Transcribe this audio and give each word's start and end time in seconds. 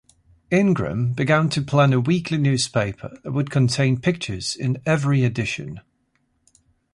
Ingram 0.49 1.13
began 1.13 1.47
to 1.49 1.61
plan 1.61 1.93
a 1.93 1.99
weekly 1.99 2.39
newspaper 2.39 3.19
that 3.23 3.33
would 3.33 3.51
contain 3.51 4.01
pictures 4.01 4.55
in 4.55 4.81
every 4.83 5.23
edition. 5.23 5.79